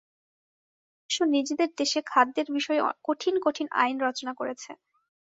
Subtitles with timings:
[0.99, 4.71] পশ্চিমা বিশ্ব নিজেদের দেশে খাদ্যের বিষয়ে কঠিন কঠিন আইন রচনা করেছে।